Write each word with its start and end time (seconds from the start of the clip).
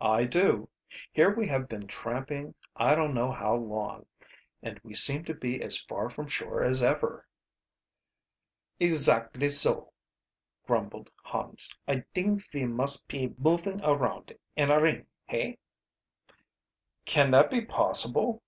"I 0.00 0.24
do. 0.24 0.68
Here 1.12 1.32
we 1.32 1.46
have 1.46 1.68
been 1.68 1.86
tramping 1.86 2.56
I 2.74 2.96
don't 2.96 3.14
know 3.14 3.30
how 3.30 3.54
long, 3.54 4.04
and 4.64 4.80
we 4.82 4.94
seem 4.94 5.24
to 5.26 5.32
be 5.34 5.62
as 5.62 5.78
far 5.80 6.10
from 6.10 6.26
shore 6.26 6.60
as 6.64 6.82
ever." 6.82 7.28
"Exactly 8.80 9.48
so," 9.48 9.92
grumbled 10.66 11.08
Hans. 11.22 11.72
"I 11.86 12.02
dink 12.12 12.50
ve 12.50 12.64
must 12.64 13.06
pe 13.06 13.32
moving 13.38 13.80
around 13.84 14.32
in 14.56 14.72
a 14.72 14.80
ring, 14.82 15.06
hey?" 15.26 15.56
"Can 17.04 17.30
that 17.30 17.48
be 17.48 17.64
possible?" 17.64 18.42